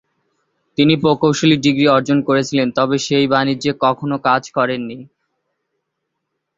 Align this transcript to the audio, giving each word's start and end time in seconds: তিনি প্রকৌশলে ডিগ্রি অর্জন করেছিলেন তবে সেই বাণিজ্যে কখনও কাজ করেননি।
তিনি 0.77 0.93
প্রকৌশলে 1.03 1.55
ডিগ্রি 1.57 1.85
অর্জন 1.89 2.17
করেছিলেন 2.27 2.67
তবে 2.77 2.95
সেই 3.07 3.25
বাণিজ্যে 3.33 3.71
কখনও 3.83 4.17
কাজ 4.27 4.43
করেননি। 4.57 4.99